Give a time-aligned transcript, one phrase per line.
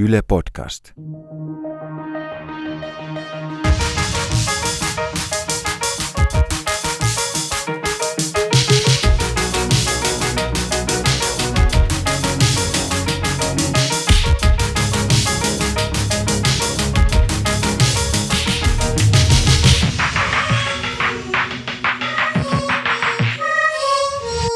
[0.00, 0.92] Yle Podcast.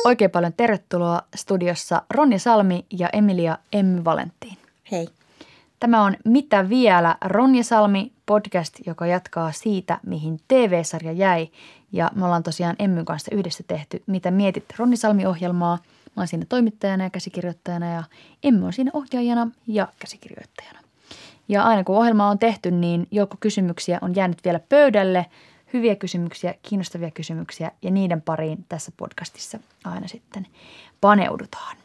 [0.04, 4.56] Oikein paljon tervetuloa studiossa Ronja Salmi ja Emilia Emmy Valentiin.
[4.93, 5.21] Hei.
[5.82, 7.16] Tämä on Mitä vielä?
[7.25, 11.48] Ronja Salmi podcast, joka jatkaa siitä, mihin TV-sarja jäi.
[11.93, 15.79] Ja me ollaan tosiaan Emmyn kanssa yhdessä tehty Mitä mietit Ronja Salmi-ohjelmaa.
[16.04, 18.02] Mä oon siinä toimittajana ja käsikirjoittajana ja
[18.43, 20.79] Emmy on siinä ohjaajana ja käsikirjoittajana.
[21.48, 25.26] Ja aina kun ohjelma on tehty, niin joukko kysymyksiä on jäänyt vielä pöydälle.
[25.72, 30.46] Hyviä kysymyksiä, kiinnostavia kysymyksiä ja niiden pariin tässä podcastissa aina sitten
[31.00, 31.76] paneudutaan.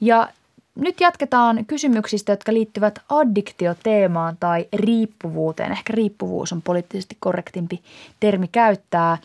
[0.00, 0.28] Ja
[0.76, 5.72] nyt jatketaan kysymyksistä, jotka liittyvät addiktioteemaan tai riippuvuuteen.
[5.72, 7.82] Ehkä riippuvuus on poliittisesti korrektimpi
[8.20, 9.18] termi käyttää.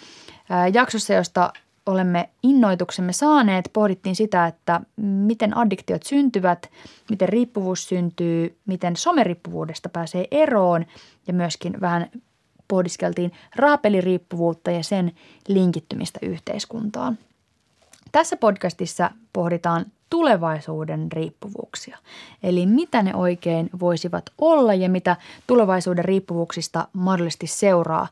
[0.50, 1.54] Ää, Jaksossa, josta
[1.86, 6.70] olemme innoituksemme saaneet, pohdittiin sitä, että miten addiktiot syntyvät,
[7.10, 10.86] miten riippuvuus syntyy, miten someriippuvuudesta pääsee eroon
[11.28, 12.10] ja myöskin vähän
[12.68, 15.12] pohdiskeltiin rahapeliriippuvuutta ja sen
[15.48, 17.18] linkittymistä yhteiskuntaan.
[18.12, 21.98] Tässä podcastissa pohditaan tulevaisuuden riippuvuuksia.
[22.44, 25.16] Eli mitä ne oikein voisivat olla ja mitä
[25.48, 28.08] tulevaisuuden riippuvuuksista mahdollisesti seuraa.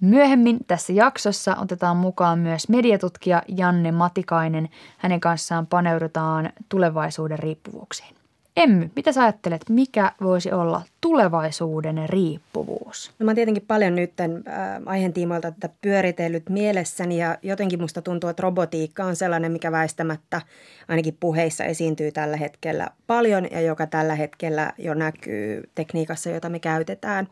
[0.00, 4.68] Myöhemmin tässä jaksossa otetaan mukaan myös mediatutkija Janne Matikainen.
[4.98, 8.21] Hänen kanssaan paneudutaan tulevaisuuden riippuvuuksiin.
[8.56, 13.12] Emmy, mitä sä ajattelet, mikä voisi olla tulevaisuuden riippuvuus?
[13.18, 17.80] No mä oon tietenkin paljon nyt tämän äh, aiheen tiimoilta tätä pyöritellyt mielessäni ja jotenkin
[17.80, 20.40] musta tuntuu, että robotiikka on sellainen, mikä väistämättä
[20.88, 26.58] ainakin puheissa esiintyy tällä hetkellä paljon ja joka tällä hetkellä jo näkyy tekniikassa, jota me
[26.58, 27.28] käytetään.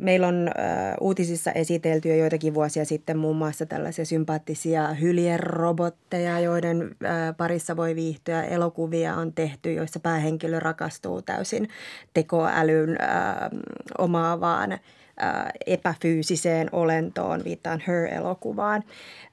[0.00, 6.82] Meillä on äh, uutisissa esitelty jo joitakin vuosia sitten muun muassa tällaisia sympaattisia hyljerobotteja, joiden
[6.82, 8.42] äh, parissa voi viihtyä.
[8.42, 11.68] Elokuvia on tehty, joissa päähenkilö rakastuu täysin
[12.14, 13.50] tekoälyn äh,
[13.98, 14.78] omaavaan
[15.66, 18.84] epäfyysiseen olentoon, viittaan Her-elokuvaan.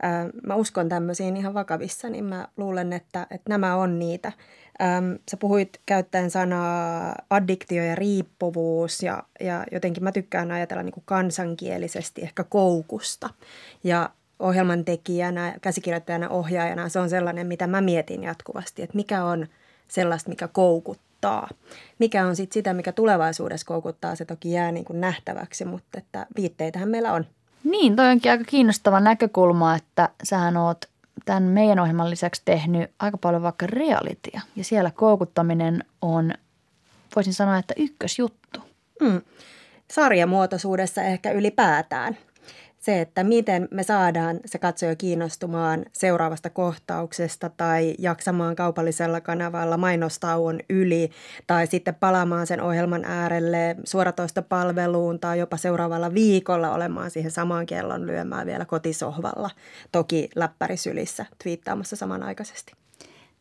[0.04, 4.32] Äh, mä uskon tämmöisiin ihan vakavissa, niin mä luulen, että, että nämä on niitä–
[4.82, 10.94] Äm, sä puhuit käyttäen sanaa addiktio ja riippuvuus ja, ja jotenkin mä tykkään ajatella niin
[10.94, 13.30] kuin kansankielisesti ehkä koukusta.
[13.84, 14.10] Ja
[14.40, 19.48] ohjelman tekijänä, käsikirjoittajana, ohjaajana se on sellainen, mitä mä mietin jatkuvasti, että mikä on
[19.88, 21.07] sellaista, mikä koukuttaa.
[22.00, 26.26] Mikä on sitten sitä, mikä tulevaisuudessa koukuttaa, se toki jää niin kuin nähtäväksi, mutta että
[26.36, 27.26] viitteitähän meillä on.
[27.64, 30.86] Niin, toi onkin aika kiinnostava näkökulma, että sähän oot
[31.26, 34.42] tämän meidän ohjelman lisäksi tehnyt aika paljon vaikka realitya.
[34.56, 36.34] Ja siellä koukuttaminen on,
[37.16, 38.60] voisin sanoa, että ykkösjuttu.
[39.02, 39.22] Mm.
[39.92, 42.18] Sarjamuotoisuudessa ehkä ylipäätään
[42.80, 50.60] se, että miten me saadaan se katsoja kiinnostumaan seuraavasta kohtauksesta tai jaksamaan kaupallisella kanavalla mainostauon
[50.70, 51.12] yli
[51.48, 57.66] tai sitten palaamaan sen ohjelman äärelle suoratoista palveluun tai jopa seuraavalla viikolla olemaan siihen samaan
[57.66, 59.50] kellon lyömään vielä kotisohvalla,
[59.92, 62.87] toki läppärisylissä twiittaamassa samanaikaisesti.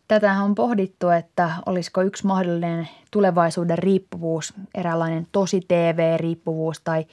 [0.08, 7.06] Tätä on pohdittu, että olisiko yksi mahdollinen tulevaisuuden riippuvuus, eräänlainen tosi TV-riippuvuus tai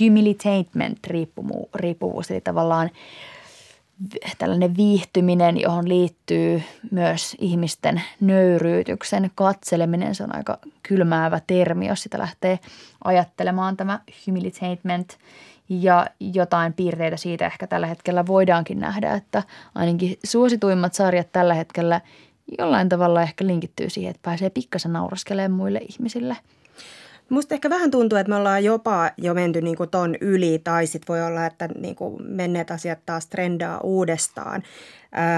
[0.00, 2.90] humilitainment-riippuvuus, eli tavallaan
[4.38, 10.14] tällainen viihtyminen, johon liittyy myös ihmisten nöyryytyksen katseleminen.
[10.14, 12.58] Se on aika kylmäävä termi, jos sitä lähtee
[13.04, 15.18] ajattelemaan tämä humilitainment.
[15.68, 19.42] Ja jotain piirteitä siitä ehkä tällä hetkellä voidaankin nähdä, että
[19.74, 22.00] ainakin suosituimmat sarjat tällä hetkellä–
[22.58, 26.36] jollain tavalla ehkä linkittyy siihen, että pääsee pikkasen nauraskelemaan muille ihmisille.
[27.28, 30.86] Musta ehkä vähän tuntuu, että me ollaan jopa jo menty niin kuin ton yli, tai
[30.86, 34.62] sitten voi olla, että niin kuin menneet asiat taas trendaa uudestaan.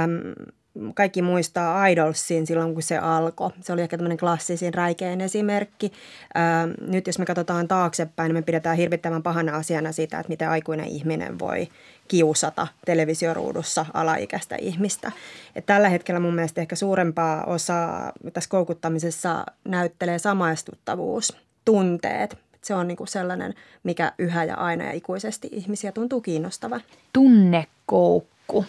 [0.05, 0.53] Öm,
[0.94, 3.50] kaikki muistaa Idolsin silloin, kun se alkoi.
[3.61, 5.92] Se oli ehkä tämmöinen klassisin räikein esimerkki.
[6.36, 10.48] Öö, nyt jos me katsotaan taaksepäin, niin me pidetään hirvittävän pahana asiana sitä, että miten
[10.48, 11.69] aikuinen ihminen voi
[12.09, 15.13] kiusata televisioruudussa alaikäistä ihmistä.
[15.57, 22.39] Et tällä hetkellä mun mielestä ehkä suurempaa osaa tässä koukuttamisessa näyttelee samaistuttavuus, tunteet.
[22.63, 26.80] Se on niinku sellainen, mikä yhä ja aina ja ikuisesti ihmisiä tuntuu kiinnostava.
[27.13, 28.65] Tunnekoukku.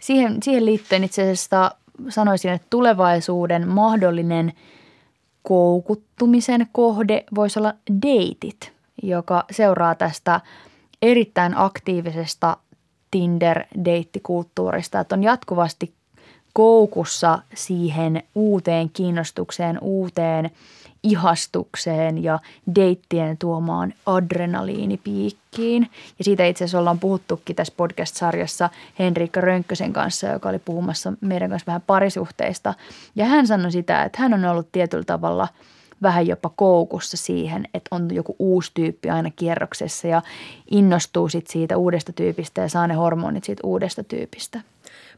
[0.00, 1.74] Siihen, siihen liittyen itse asiassa
[2.08, 4.52] sanoisin, että tulevaisuuden mahdollinen
[5.42, 10.40] koukuttumisen kohde voisi olla deitit, joka seuraa tästä
[11.02, 12.56] erittäin aktiivisesta
[13.10, 15.92] Tinder-deittikulttuurista, että on jatkuvasti
[16.52, 20.50] koukussa siihen uuteen kiinnostukseen, uuteen
[21.02, 22.38] ihastukseen ja
[22.74, 25.90] deittien tuomaan adrenaliinipiikkiin.
[26.18, 31.50] Ja siitä itse asiassa ollaan puhuttukin tässä podcast-sarjassa Henriikka Rönkkösen kanssa, joka oli puhumassa meidän
[31.50, 32.74] kanssa vähän parisuhteista.
[33.16, 35.48] Ja hän sanoi sitä, että hän on ollut tietyllä tavalla
[36.02, 40.22] vähän jopa koukussa siihen, että on joku uusi tyyppi aina kierroksessa ja
[40.70, 44.60] innostuu sit siitä uudesta tyypistä ja saa ne hormonit siitä uudesta tyypistä.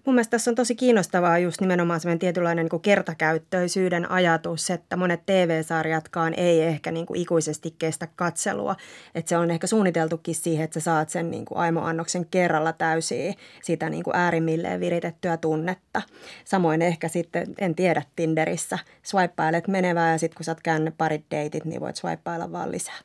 [0.06, 5.26] Mun mielestä tässä on tosi kiinnostavaa just nimenomaan semmoinen tietynlainen niin kertakäyttöisyyden ajatus, että monet
[5.26, 8.76] TV-sarjatkaan ei ehkä niin kuin ikuisesti kestä katselua.
[9.14, 13.34] Että se on ehkä suunniteltukin siihen, että sä saat sen niin kuin aimoannoksen kerralla täysiä
[13.62, 16.02] sitä niin kuin äärimmilleen viritettyä tunnetta.
[16.44, 21.64] Samoin ehkä sitten, en tiedä, Tinderissä swippailet menevää ja sitten kun sä oot parit deitit,
[21.64, 22.98] niin voit swipeailla vaan lisää.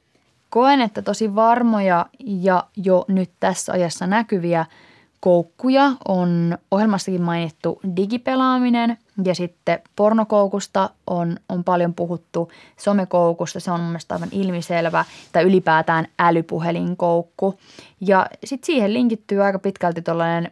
[0.50, 4.66] Koen, että tosi varmoja ja jo nyt tässä ajassa näkyviä–
[5.20, 13.60] koukkuja on ohjelmassakin mainittu digipelaaminen ja sitten pornokoukusta on, on paljon puhuttu somekoukusta.
[13.60, 17.60] Se on mun mielestä aivan ilmiselvä tai ylipäätään älypuhelinkoukku.
[18.02, 20.52] Ja sitten siihen linkittyy aika pitkälti tuollainen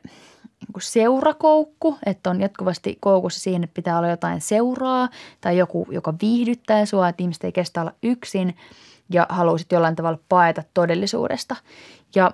[0.60, 5.10] niin seurakoukku, että on jatkuvasti koukussa siihen, että pitää olla jotain seuraa
[5.42, 8.56] tai joku, joka viihdyttää sua, että ihmiset ei kestä olla yksin
[9.10, 11.56] ja haluaa sitten jollain tavalla paeta todellisuudesta.
[12.16, 12.32] Ja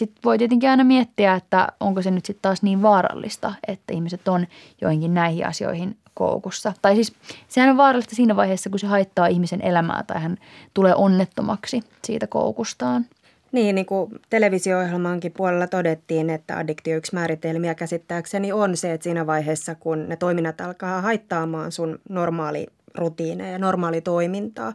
[0.00, 4.28] sitten voi tietenkin aina miettiä, että onko se nyt sitten taas niin vaarallista, että ihmiset
[4.28, 4.46] on
[4.80, 6.72] joihinkin näihin asioihin koukussa.
[6.82, 7.12] Tai siis
[7.48, 10.36] sehän on vaarallista siinä vaiheessa, kun se haittaa ihmisen elämää tai hän
[10.74, 13.06] tulee onnettomaksi siitä koukustaan.
[13.52, 19.26] Niin, niin kuin televisio-ohjelmankin puolella todettiin, että addiktio yksi määritelmiä käsittääkseni on se, että siinä
[19.26, 24.72] vaiheessa, kun ne toiminnat alkaa haittaamaan sun normaali rutiineja ja normaali toimintaa.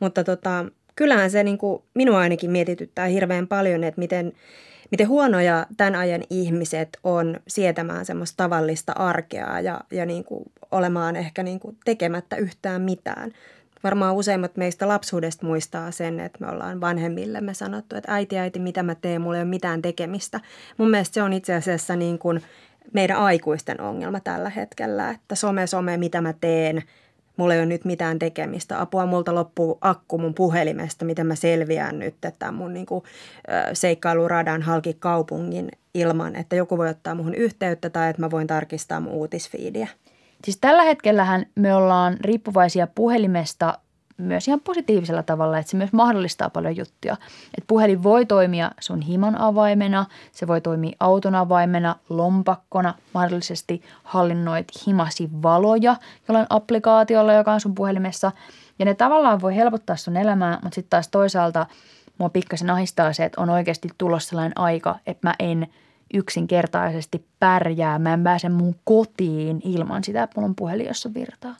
[0.00, 0.64] Mutta tota,
[1.00, 4.32] kyllähän se niin kuin minua ainakin mietityttää hirveän paljon, että miten,
[4.90, 11.16] miten huonoja tämän ajan ihmiset on sietämään semmoista tavallista arkea ja, ja niin kuin olemaan
[11.16, 13.32] ehkä niin kuin tekemättä yhtään mitään.
[13.82, 18.82] Varmaan useimmat meistä lapsuudesta muistaa sen, että me ollaan vanhemmillemme sanottu, että äiti, äiti, mitä
[18.82, 20.40] mä teen, mulla ei ole mitään tekemistä.
[20.76, 22.42] Mun mielestä se on itse asiassa niin kuin
[22.92, 26.82] meidän aikuisten ongelma tällä hetkellä, että some, some, mitä mä teen–
[27.40, 28.80] mulla ei ole nyt mitään tekemistä.
[28.80, 33.04] Apua, multa loppuu akku mun puhelimesta, miten mä selviän nyt, että mun niin kuin,
[33.72, 39.00] seikkailuradan halki kaupungin ilman, että joku voi ottaa muhun yhteyttä tai että mä voin tarkistaa
[39.00, 39.88] mun uutisfiidiä.
[40.44, 43.78] Siis tällä hetkellähän me ollaan riippuvaisia puhelimesta
[44.22, 47.16] myös ihan positiivisella tavalla, että se myös mahdollistaa paljon juttuja.
[47.44, 54.66] Että puhelin voi toimia sun himan avaimena, se voi toimia auton avaimena, lompakkona, mahdollisesti hallinnoit
[54.86, 55.96] himasi valoja
[56.28, 58.32] jollain applikaatiolla, joka on sun puhelimessa.
[58.78, 61.66] Ja ne tavallaan voi helpottaa sun elämää, mutta sitten taas toisaalta
[62.18, 65.66] mua pikkasen ahistaa se, että on oikeasti tulossa sellainen aika, että mä en
[66.14, 67.98] yksinkertaisesti pärjää.
[67.98, 71.56] Mä en pääse mun kotiin ilman sitä, että mulla on puhelin, jossa virtaa.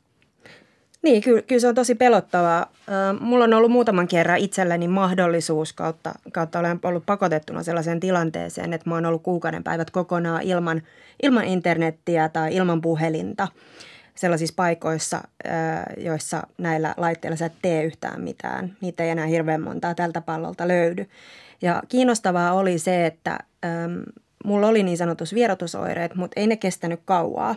[1.02, 2.72] Niin, kyllä, kyllä se on tosi pelottavaa.
[3.20, 8.90] Mulla on ollut muutaman kerran itselläni mahdollisuus kautta, kautta olen ollut pakotettuna sellaiseen tilanteeseen, että
[8.90, 10.82] mä oon ollut kuukauden päivät kokonaan ilman,
[11.22, 13.48] ilman internettiä tai ilman puhelinta
[14.14, 15.20] sellaisissa paikoissa,
[15.96, 18.76] joissa näillä laitteilla sä et tee yhtään mitään.
[18.80, 21.06] Niitä ei enää hirveän montaa tältä pallolta löydy.
[21.62, 24.02] Ja kiinnostavaa oli se, että äm,
[24.44, 27.56] mulla oli niin sanotus vierotusoireet, mutta ei ne kestänyt kauaa.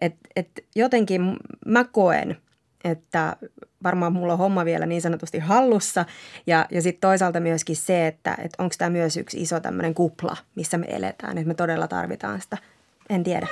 [0.00, 2.36] Et, et jotenkin mä koen,
[2.84, 3.36] että
[3.82, 6.04] varmaan mulla on homma vielä niin sanotusti hallussa.
[6.46, 10.36] Ja, ja sitten toisaalta myöskin se, että, että onko tämä myös yksi iso tämmöinen kupla,
[10.54, 12.58] missä me eletään, että me todella tarvitaan sitä.
[13.10, 13.46] En tiedä.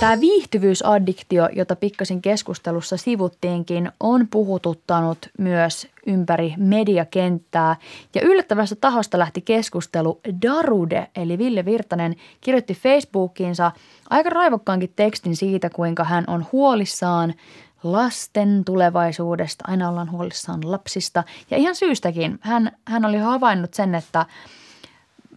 [0.00, 7.76] Tämä viihtyvyysaddiktio, jota pikkasin keskustelussa sivuttiinkin, on puhututtanut myös ympäri mediakenttää.
[8.14, 13.72] Ja yllättävästä tahosta lähti keskustelu Darude, eli Ville Virtanen, kirjoitti Facebookiinsa
[14.10, 17.34] aika raivokkaankin tekstin siitä, kuinka hän on huolissaan
[17.82, 19.64] lasten tulevaisuudesta.
[19.68, 21.24] Aina ollaan huolissaan lapsista.
[21.50, 22.38] Ja ihan syystäkin.
[22.40, 24.26] Hän, hän oli havainnut sen, että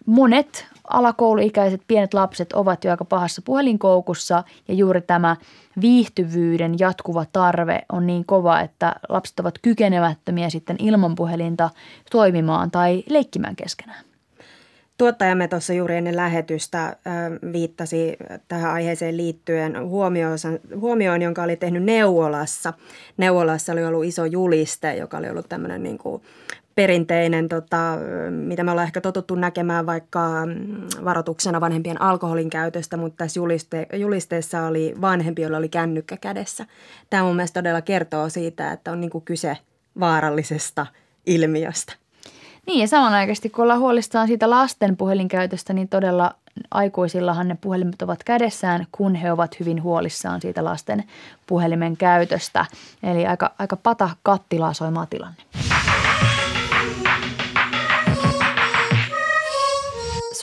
[0.05, 5.35] monet alakouluikäiset pienet lapset ovat jo aika pahassa puhelinkoukussa ja juuri tämä
[5.81, 11.69] viihtyvyyden jatkuva tarve on niin kova, että lapset ovat kykenemättömiä sitten ilman puhelinta
[12.11, 14.05] toimimaan tai leikkimään keskenään.
[14.97, 16.97] Tuottajamme tuossa juuri ennen lähetystä
[17.53, 19.89] viittasi tähän aiheeseen liittyen
[20.79, 22.73] huomioon, jonka oli tehnyt Neuvolassa.
[23.17, 26.23] Neuvolassa oli ollut iso juliste, joka oli ollut tämmöinen niin kuin
[26.75, 27.98] perinteinen, tota,
[28.30, 33.88] mitä me ollaan ehkä totuttu näkemään vaikka mm, varoituksena vanhempien alkoholin käytöstä, mutta tässä juliste,
[33.94, 36.65] julisteessa oli vanhempi, jolla oli kännykkä kädessä.
[37.10, 39.58] Tämä mun mielestä todella kertoo siitä, että on niin kyse
[40.00, 40.86] vaarallisesta
[41.25, 41.94] ilmiöstä.
[42.68, 46.36] Niin ja samanaikaisesti kun ollaan huolissaan siitä lasten puhelinkäytöstä, niin todella
[46.72, 51.03] aikuisillahan ne puhelimet ovat kädessään, kun he ovat hyvin huolissaan siitä lasten
[51.48, 52.65] puhelimen käytöstä.
[53.03, 55.44] Eli aika, aika pata kattilaa soimaa tilanne.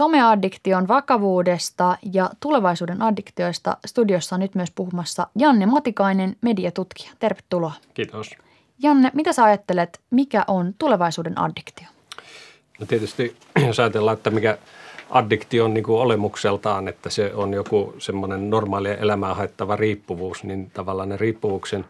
[0.00, 7.10] Someaddiktion vakavuudesta ja tulevaisuuden addiktioista studiossa on nyt myös puhumassa Janne Matikainen, mediatutkija.
[7.18, 7.72] Tervetuloa.
[7.94, 8.30] Kiitos.
[8.82, 11.86] Janne, mitä sä ajattelet, mikä on tulevaisuuden addiktio?
[12.80, 14.58] No tietysti, jos ajatellaan, että mikä
[15.10, 20.70] addiktio on niin kuin olemukseltaan, että se on joku semmoinen normaali elämää haittava riippuvuus, niin
[20.70, 21.84] tavallaan ne riippuvuuksen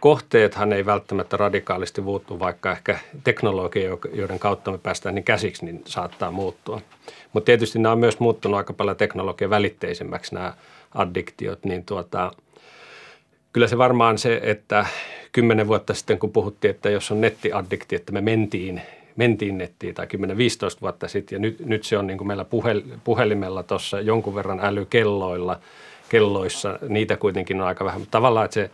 [0.00, 5.82] kohteethan ei välttämättä radikaalisti muuttu, vaikka ehkä teknologia, joiden kautta me päästään niin käsiksi, niin
[5.86, 6.80] saattaa muuttua.
[7.32, 10.54] Mutta tietysti nämä on myös muuttunut aika paljon teknologian välitteisemmäksi nämä
[10.94, 12.32] addiktiot, niin tuota,
[13.52, 14.86] kyllä se varmaan se, että
[15.32, 18.82] kymmenen vuotta sitten kun puhuttiin, että jos on nettiaddikti, että me mentiin,
[19.16, 20.08] mentiin nettiin tai 10-15
[20.80, 24.60] vuotta sitten ja nyt, nyt se on niin kuin meillä puhel, puhelimella tuossa jonkun verran
[24.62, 25.60] älykelloilla,
[26.08, 28.02] kelloissa, niitä kuitenkin on aika vähän.
[28.10, 28.70] Tavallaan, että se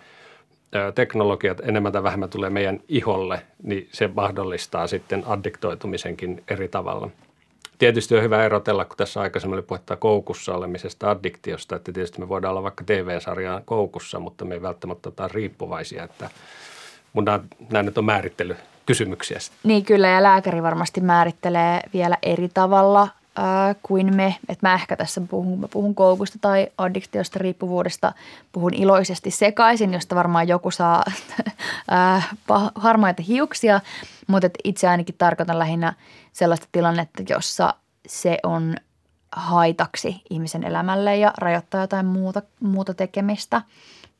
[0.95, 7.11] teknologiat enemmän tai vähemmän tulee meidän iholle, niin se mahdollistaa sitten addiktoitumisenkin eri tavalla.
[7.79, 12.29] Tietysti on hyvä erotella, kun tässä aikaisemmin oli puhetta koukussa olemisesta, addiktiosta, että tietysti me
[12.29, 16.31] voidaan olla vaikka TV-sarjaan koukussa, mutta me ei välttämättä ole riippuvaisia, että
[17.13, 17.25] mun
[17.71, 19.39] nämä nyt on määrittely kysymyksiä.
[19.63, 24.37] Niin kyllä ja lääkäri varmasti määrittelee vielä eri tavalla ää, kuin me.
[24.49, 28.13] Että mä ehkä tässä puhun, mä puhun koukusta tai addiktiosta, riippuvuudesta,
[28.53, 31.05] puhun iloisesti sekaisin, josta varmaan joku saa
[31.91, 32.23] ää,
[32.75, 33.81] harmaita hiuksia,
[34.27, 35.93] mutta itse ainakin tarkoitan lähinnä
[36.33, 37.75] sellaista tilannetta, jossa
[38.07, 38.77] se on
[39.33, 43.63] haitaksi ihmisen elämälle ja rajoittaa jotain muuta, muuta tekemistä–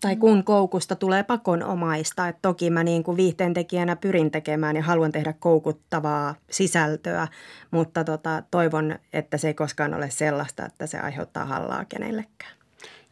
[0.05, 2.29] tai kun koukusta tulee pakonomaista.
[2.29, 7.29] että toki mä niin kuin viihteentekijänä pyrin tekemään ja haluan tehdä koukuttavaa sisältöä,
[7.71, 12.53] mutta tota, toivon, että se ei koskaan ole sellaista, että se aiheuttaa hallaa kenellekään.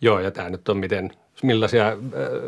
[0.00, 1.10] Joo, ja tämä nyt on miten,
[1.42, 1.96] millaisia äh,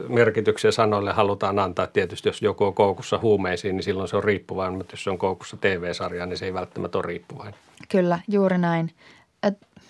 [0.08, 1.86] merkityksiä sanoille halutaan antaa.
[1.86, 5.18] Tietysti jos joku on koukussa huumeisiin, niin silloin se on riippuvainen, mutta jos se on
[5.18, 7.54] koukussa TV-sarjaan, niin se ei välttämättä ole riippuvainen.
[7.88, 8.90] Kyllä, juuri näin.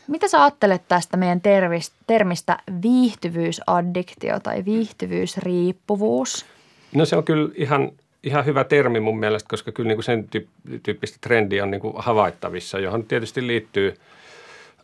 [0.08, 1.40] Mitä sä ajattelet tästä meidän
[2.06, 6.46] termistä viihtyvyysaddiktio tai viihtyvyysriippuvuus?
[6.94, 7.92] No se on kyllä ihan,
[8.22, 10.28] ihan hyvä termi mun mielestä, koska kyllä niin kuin sen
[10.82, 13.94] tyyppistä trendiä on niin kuin havaittavissa, johon tietysti liittyy,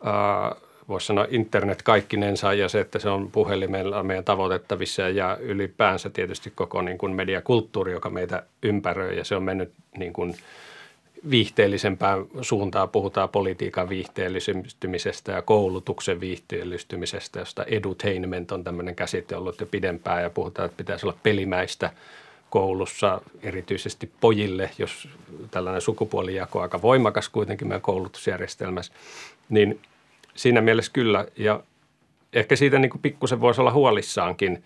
[0.07, 6.09] äh, voisi sanoa internet kaikkinensa ja se, että se on puhelimella meidän tavoitettavissa ja ylipäänsä
[6.09, 10.35] tietysti koko niin kuin mediakulttuuri, joka meitä ympäröi ja se on mennyt niin kuin–
[11.29, 19.65] viihteellisempään suuntaan puhutaan politiikan viihteellistymisestä ja koulutuksen viihteellistymisestä, josta edutainment on tämmöinen käsite ollut jo
[19.65, 21.89] pidempään ja puhutaan, että pitäisi olla pelimäistä
[22.49, 25.07] koulussa, erityisesti pojille, jos
[25.51, 28.93] tällainen sukupuolijako on aika voimakas kuitenkin meidän koulutusjärjestelmässä,
[29.49, 29.79] niin
[30.35, 31.25] siinä mielessä kyllä.
[31.37, 31.63] Ja
[32.33, 34.63] ehkä siitä niin pikkusen voisi olla huolissaankin,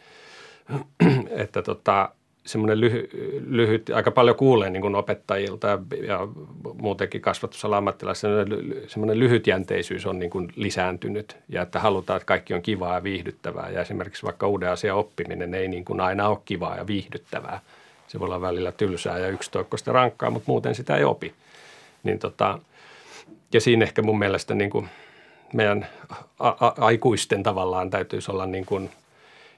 [1.43, 2.09] että tota,
[2.45, 3.09] semmoinen lyhy,
[3.47, 6.27] lyhyt, aika paljon kuulee niin kuin opettajilta ja, ja
[6.81, 8.35] muutenkin kasvatusalan ammattilaisilla,
[8.87, 13.69] semmoinen lyhytjänteisyys on niin kuin lisääntynyt ja että halutaan, että kaikki on kivaa ja viihdyttävää
[13.69, 17.59] ja esimerkiksi vaikka uuden asian oppiminen ei niin kuin aina ole kivaa ja viihdyttävää.
[18.07, 21.33] Se voi olla välillä tylsää ja yksitoikkoista rankkaa, mutta muuten sitä ei opi.
[22.03, 22.59] Niin tota,
[23.53, 24.89] ja siinä ehkä mun mielestä niin kuin
[25.53, 25.87] meidän
[26.39, 28.89] a- a- aikuisten tavallaan täytyisi olla niin kuin–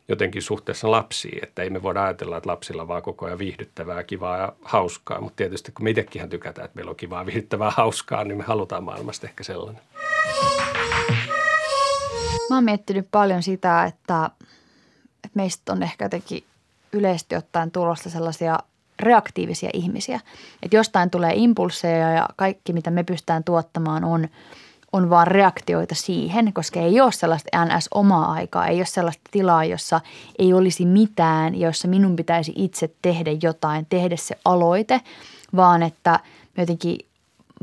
[0.10, 4.38] jotenkin suhteessa lapsiin, että ei me voida ajatella, että lapsilla vaan koko ajan viihdyttävää, kivaa
[4.38, 8.38] ja hauskaa, mutta tietysti kun me itsekin tykätään, että meillä on kivaa, viihdyttävää, hauskaa, niin
[8.38, 9.82] me halutaan maailmasta ehkä sellainen.
[12.50, 14.30] Mä oon miettinyt paljon sitä, että,
[15.24, 16.44] että meistä on ehkä jotenkin
[16.94, 18.60] yleisesti ottaen tulosta sellaisia
[19.00, 20.20] reaktiivisia ihmisiä.
[20.64, 24.28] Että jostain tulee impulseja ja kaikki, mitä me pystytään tuottamaan, on–
[24.94, 30.01] on vaan reaktioita siihen, koska ei ole sellaista NS-omaa aikaa, ei ole sellaista tilaa, jossa
[30.39, 35.01] ei olisi mitään, jossa minun pitäisi itse tehdä jotain, tehdä se aloite,
[35.56, 36.20] vaan että
[36.58, 36.98] jotenkin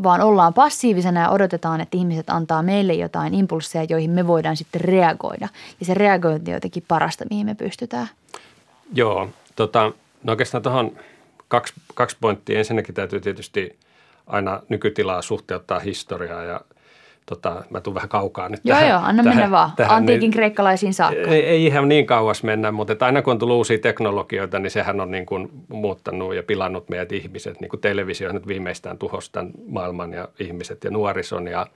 [0.03, 4.81] vaan ollaan passiivisena ja odotetaan, että ihmiset antaa meille jotain impulsseja, joihin me voidaan sitten
[4.81, 5.49] reagoida.
[5.81, 8.09] Ja se reagointi on jotenkin parasta, mihin me pystytään.
[8.95, 10.93] Joo, tota, no oikeastaan tuohon
[11.49, 12.59] kaksi, kaksi pointtia.
[12.59, 13.79] Ensinnäkin täytyy tietysti
[14.27, 16.61] aina nykytilaa suhteuttaa historiaa ja–
[17.27, 19.71] tota, mä tuun vähän kaukaa nyt Joo, tähän, joo, anna tähän, mennä vaan.
[19.77, 21.21] Tähän, Antiikin niin, kreikkalaisiin saakka.
[21.21, 25.01] Ei, ei ihan niin kauas mennä, mutta aina kun on tullut uusia teknologioita, niin sehän
[25.01, 27.61] on niin kuin muuttanut ja pilannut meidät ihmiset.
[27.61, 31.67] Niin kuin televisio nyt viimeistään tuhosi tämän maailman ja ihmiset ja nuorison ja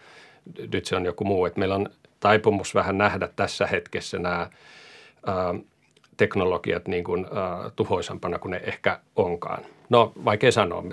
[0.73, 1.47] nyt se on joku muu.
[1.47, 1.89] Että meillä on
[2.21, 4.51] taipumus vähän nähdä tässä hetkessä nämä
[5.27, 5.55] ää,
[6.17, 9.65] teknologiat niin kuin, äh, tuhoisampana kuin ne ehkä onkaan.
[9.89, 10.85] No vaikea sanoa,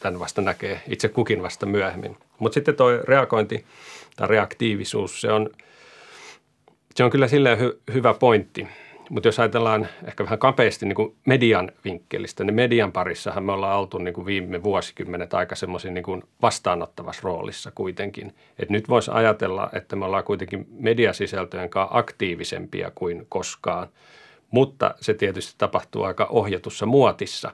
[0.00, 2.16] tämän, vasta näkee itse kukin vasta myöhemmin.
[2.38, 3.64] Mutta sitten tuo reagointi
[4.16, 5.50] tai reaktiivisuus, se on,
[6.94, 8.68] se on kyllä silleen hy, hyvä pointti.
[9.10, 13.78] Mutta jos ajatellaan ehkä vähän kapeasti niin kuin median vinkkelistä, niin median parissahan me ollaan
[13.78, 18.34] oltu niin kuin viime vuosikymmenet aika semmoisen niin vastaanottavassa roolissa kuitenkin.
[18.58, 23.88] Et nyt voisi ajatella, että me ollaan kuitenkin mediasisältöjen kanssa aktiivisempia kuin koskaan,
[24.50, 27.52] mutta se tietysti tapahtuu aika ohjatussa muotissa.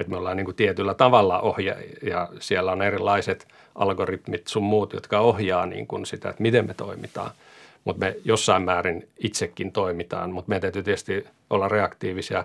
[0.00, 4.92] Et me ollaan niin kuin tietyllä tavalla ohja ja siellä on erilaiset algoritmit sun muut,
[4.92, 7.30] jotka ohjaa niin kuin sitä, että miten me toimitaan–
[7.84, 12.44] mutta me jossain määrin itsekin toimitaan, mutta meidän täytyy tietysti olla reaktiivisia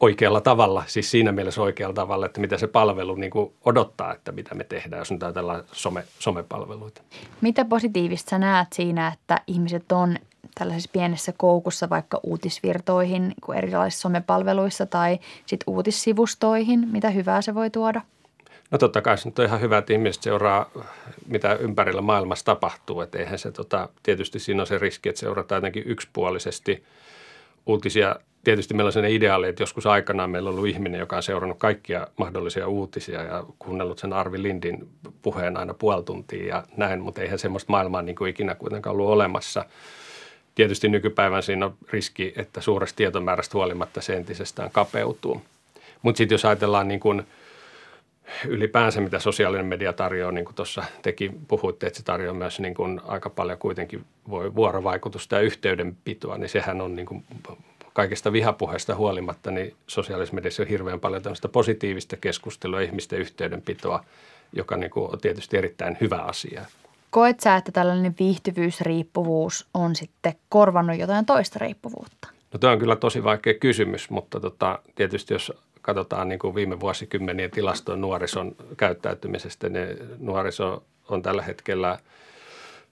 [0.00, 4.32] oikealla tavalla, siis siinä mielessä oikealla tavalla, että mitä se palvelu niin kuin odottaa, että
[4.32, 7.02] mitä me tehdään, jos nyt ajatellaan some, somepalveluita.
[7.40, 10.16] Mitä positiivista sä näet siinä, että ihmiset on
[10.54, 16.88] tällaisessa pienessä koukussa vaikka uutisvirtoihin erilaisissa somepalveluissa tai sit uutissivustoihin?
[16.92, 18.00] Mitä hyvää se voi tuoda?
[18.70, 20.70] No totta kai se on ihan hyvä, että ihmiset seuraa,
[21.26, 23.00] mitä ympärillä maailmassa tapahtuu.
[23.00, 26.84] Että eihän se, tota, tietysti siinä on se riski, että seurataan jotenkin yksipuolisesti
[27.66, 28.16] uutisia.
[28.44, 31.58] Tietysti meillä on sellainen ideaali, että joskus aikanaan meillä on ollut ihminen, joka on seurannut
[31.58, 34.88] kaikkia mahdollisia uutisia ja kuunnellut sen Arvi Lindin
[35.22, 39.08] puheen aina puoli tuntia ja näin, mutta eihän semmoista maailmaa niin kuin ikinä kuitenkaan ollut
[39.08, 39.64] olemassa.
[40.58, 45.42] Tietysti nykypäivän siinä on riski, että suuresta tietomäärästä huolimatta se entisestään kapeutuu.
[46.02, 47.22] Mutta sitten jos ajatellaan niin kuin–
[48.48, 52.74] ylipäänsä, mitä sosiaalinen media tarjoaa, niin kuin tuossa teki, puhuitte, että se tarjoaa myös niin
[52.74, 57.24] kuin aika paljon kuitenkin voi vuorovaikutusta ja yhteydenpitoa, niin sehän on niin kuin
[57.92, 64.04] kaikesta vihapuheesta huolimatta, niin sosiaalisessa mediassa on hirveän paljon tämmöistä positiivista keskustelua, ihmisten yhteydenpitoa,
[64.52, 66.64] joka niin kuin on tietysti erittäin hyvä asia.
[67.10, 72.28] Koet sä, että tällainen viihtyvyysriippuvuus on sitten korvannut jotain toista riippuvuutta?
[72.52, 76.80] No tämä on kyllä tosi vaikea kysymys, mutta tota, tietysti jos katsotaan niin kuin viime
[76.80, 79.88] vuosikymmenien tilastoja nuorison käyttäytymisestä, niin
[80.18, 81.98] nuoriso on tällä hetkellä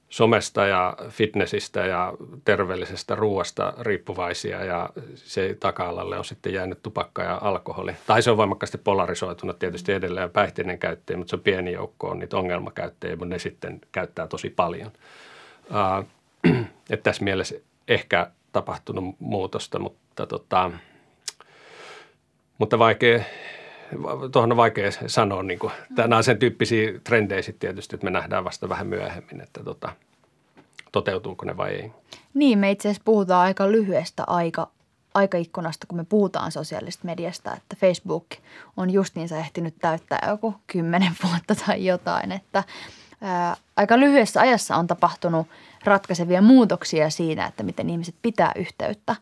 [0.09, 2.13] somesta ja fitnessistä ja
[2.45, 7.93] terveellisestä ruoasta riippuvaisia ja se taka-alalle on sitten jäänyt tupakka ja alkoholi.
[8.07, 12.19] Tai se on voimakkaasti polarisoitunut tietysti edelleen päihteiden käyttäjiä, mutta se on pieni joukko on
[12.19, 14.91] niitä ongelmakäyttäjiä, mutta ne sitten käyttää tosi paljon.
[16.91, 17.55] Että tässä mielessä
[17.89, 20.71] ehkä tapahtunut muutosta, mutta tota,
[22.59, 23.25] mutta vaikea,
[24.33, 25.43] tuohon on vaikea sanoa.
[25.43, 29.41] Niin kuin, nämä on sen tyyppisiä trendejä sitten tietysti, että me nähdään vasta vähän myöhemmin,
[29.41, 29.93] että tota,
[30.93, 31.93] toteutuuko ne vai ei.
[32.35, 34.71] Niin, me itse asiassa puhutaan aika lyhyestä aika,
[35.15, 38.27] aikaikkunasta, kun me puhutaan sosiaalisesta mediasta, että Facebook
[38.77, 42.65] on justiinsa ehtinyt täyttää joku kymmenen vuotta tai jotain, että
[43.21, 45.47] ää, aika lyhyessä ajassa on tapahtunut
[45.85, 49.17] ratkaisevia muutoksia siinä, että miten ihmiset pitää yhteyttä.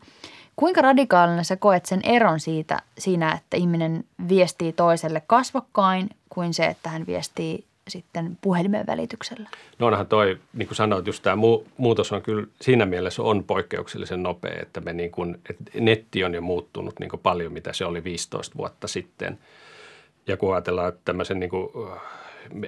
[0.55, 6.65] Kuinka radikaalina sä koet sen eron siitä, siinä, että ihminen viestii toiselle kasvokkain kuin se,
[6.65, 9.49] että hän viestii sitten puhelimen välityksellä?
[9.79, 11.37] No onhan toi, niin kuin sanoit, just tämä
[11.77, 16.33] muutos on kyllä siinä mielessä on poikkeuksellisen nopea, että, me niin kuin, että netti on
[16.33, 19.39] jo muuttunut niin kuin paljon, mitä se oli 15 vuotta sitten.
[20.27, 21.69] Ja kun ajatellaan, että tämmöisen niin kuin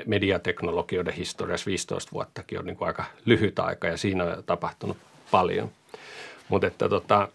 [0.06, 4.98] mediateknologioiden historiassa 15 vuottakin on niin kuin aika lyhyt aika ja siinä on tapahtunut
[5.32, 5.72] paljon.
[6.50, 7.28] Mutta että tota,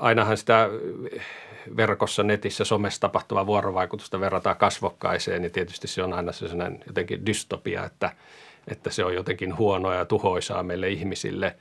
[0.00, 0.68] ainahan sitä
[1.76, 7.84] verkossa, netissä, somessa tapahtuvaa vuorovaikutusta verrataan kasvokkaiseen, niin tietysti se on aina sellainen jotenkin dystopia,
[7.84, 8.12] että,
[8.68, 11.56] että se on jotenkin huonoa ja tuhoisaa meille ihmisille.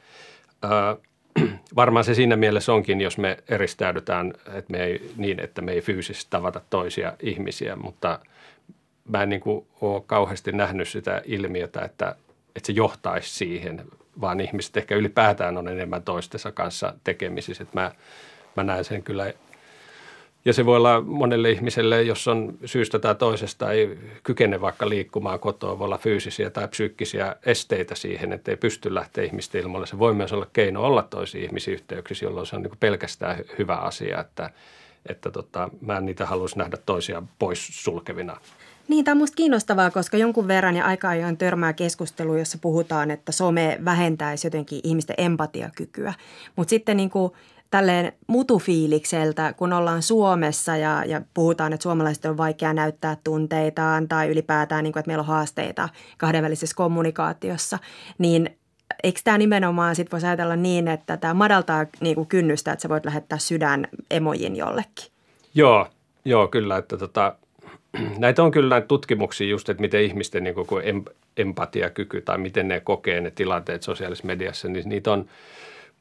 [1.75, 5.81] varmaan se siinä mielessä onkin, jos me eristäydytään että me ei, niin, että me ei
[5.81, 8.19] fyysisesti tavata toisia ihmisiä, mutta
[9.09, 12.15] mä en niin kuin ole kauheasti nähnyt sitä ilmiötä, että,
[12.55, 13.81] että se johtaisi siihen
[14.21, 17.63] vaan ihmiset ehkä ylipäätään on enemmän toistensa kanssa tekemisissä.
[17.63, 17.91] Että mä,
[18.56, 19.34] mä näen sen kyllä
[20.45, 25.39] ja se voi olla monelle ihmiselle, jos on syystä tai toisesta ei kykene vaikka liikkumaan
[25.39, 29.88] kotoa, voi olla fyysisiä tai psyykkisiä esteitä siihen, että ei pysty lähteä ihmisten ilmoille.
[29.88, 33.76] Se voi myös olla keino olla toisiin ihmisiin yhteyksissä, jolloin se on niin pelkästään hyvä
[33.76, 34.49] asia, että,
[35.06, 38.38] että tota, mä en niitä haluaisi nähdä toisia pois sulkevina.
[38.87, 43.11] Niin, tämä on minusta kiinnostavaa, koska jonkun verran ja aika ajoin törmää keskustelua, jossa puhutaan,
[43.11, 46.13] että some vähentäisi jotenkin ihmisten empatiakykyä.
[46.55, 47.31] Mutta sitten niin kuin
[47.71, 54.29] tälleen mutufiilikseltä, kun ollaan Suomessa ja, ja puhutaan, että suomalaiset on vaikea näyttää tunteitaan tai
[54.29, 57.79] ylipäätään, niin kuin, että meillä on haasteita kahdenvälisessä kommunikaatiossa,
[58.17, 58.57] niin
[59.03, 62.89] eikö tämä nimenomaan sitten voisi ajatella niin, että tämä madaltaa niin kuin kynnystä, että sä
[62.89, 65.11] voit lähettää sydän emojin jollekin?
[65.55, 65.87] Joo,
[66.25, 67.35] joo kyllä, että tota,
[68.17, 70.84] näitä on kyllä näitä tutkimuksia just, että miten ihmisten niin kuin
[71.38, 75.25] empatiakyky tai miten ne kokee ne tilanteet sosiaalisessa mediassa, niin niitä on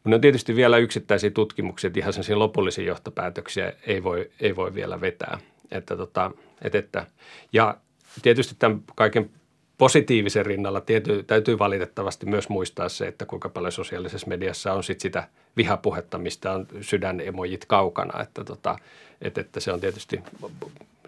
[0.04, 5.00] on tietysti vielä yksittäisiä tutkimuksia, että ihan sellaisia lopullisia johtopäätöksiä ei voi, ei voi vielä
[5.00, 5.38] vetää.
[5.70, 6.30] Että tota,
[6.62, 7.06] et, että,
[7.52, 7.76] ja
[8.22, 9.30] tietysti tämän kaiken
[9.78, 15.00] positiivisen rinnalla tiety, täytyy valitettavasti myös muistaa se, että kuinka paljon sosiaalisessa mediassa on sit
[15.00, 18.22] sitä vihapuhetta, mistä on sydänemojit kaukana.
[18.22, 18.78] Että, tota,
[19.22, 20.20] että, että se on tietysti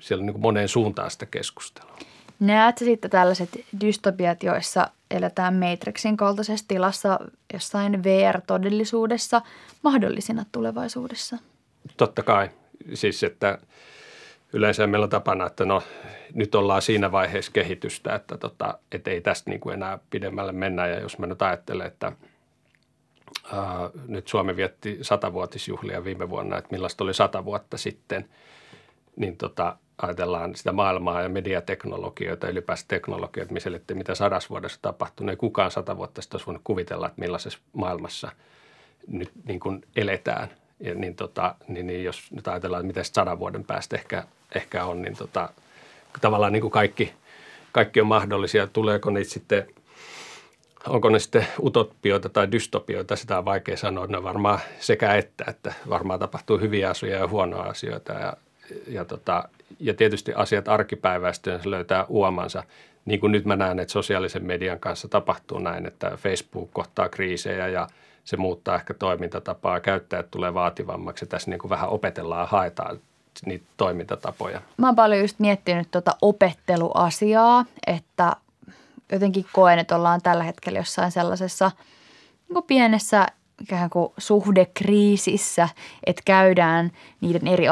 [0.00, 1.98] siellä on niin moneen suuntaan sitä keskustelua.
[2.40, 7.18] Näetkö sitten tällaiset dystopiat, joissa eletään Matrixin kaltaisessa tilassa
[7.52, 9.42] jossain VR-todellisuudessa
[9.83, 11.38] mahdollisina tulevaisuudessa?
[11.96, 12.50] Totta kai.
[12.94, 13.59] Siis, että
[14.52, 15.83] yleensä meillä on tapana, että no
[16.35, 20.87] nyt ollaan siinä vaiheessa kehitystä, että, tota, että ei tästä niin kuin enää pidemmälle mennä.
[20.87, 22.12] Ja jos mä nyt ajattelen, että
[23.52, 28.28] ää, nyt Suomi vietti satavuotisjuhlia viime vuonna, että millaista oli sata vuotta sitten,
[29.16, 35.30] niin tota, ajatellaan sitä maailmaa ja mediateknologioita, ylipäänsä teknologioita, missä mitä sadas vuodessa tapahtunut.
[35.30, 38.33] Ei kukaan sata vuotta sitten olisi voinut kuvitella, että millaisessa maailmassa
[39.09, 40.48] nyt niin kuin eletään.
[40.80, 44.85] Ja niin, tota, niin, niin jos nyt ajatellaan, että mitä sadan vuoden päästä ehkä, ehkä
[44.85, 45.48] on, niin tota,
[46.20, 47.12] tavallaan niin kuin kaikki,
[47.72, 48.66] kaikki on mahdollisia.
[48.66, 49.66] Tuleeko niitä sitten,
[50.88, 54.07] onko ne sitten utopioita tai dystopioita, sitä on vaikea sanoa.
[54.07, 58.33] Ne varmaan sekä että, että varmaan tapahtuu hyviä asioita ja huonoja asioita ja,
[58.88, 59.48] ja, tota,
[59.80, 62.62] ja tietysti asiat arkipäiväistyön löytää uomansa.
[63.04, 67.68] Niin kuin nyt mä näen, että sosiaalisen median kanssa tapahtuu näin, että Facebook kohtaa kriisejä
[67.68, 67.87] ja
[68.24, 73.00] se muuttaa ehkä toimintatapaa, käyttäjät tulee vaativammaksi tässä niin kuin vähän opetellaan ja haetaan
[73.46, 74.60] niitä toimintatapoja.
[74.76, 78.37] Mä oon paljon just miettinyt tuota opetteluasiaa, että
[79.12, 81.70] jotenkin koen, että ollaan tällä hetkellä jossain sellaisessa
[82.48, 83.26] niin pienessä
[83.62, 85.69] ikään kuin suhdekriisissä,
[86.07, 87.67] että käydään niiden eri